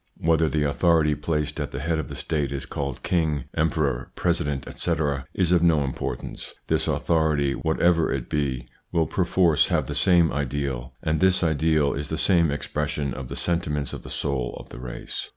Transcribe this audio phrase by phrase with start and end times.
[0.17, 4.65] Whether the authority placed at the head of the State is called king, emperor, president,
[4.67, 10.33] etc., is of no importance; this authority, whatever it be, will perforce have the same
[10.33, 14.69] ideal, and this ideal is the same expression of the sentiments of the soul of
[14.69, 15.29] the race.